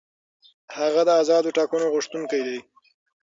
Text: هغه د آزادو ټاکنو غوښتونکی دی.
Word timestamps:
هغه 0.77 1.01
د 1.05 1.09
آزادو 1.21 1.55
ټاکنو 1.57 1.91
غوښتونکی 1.93 2.39
دی. 2.47 2.59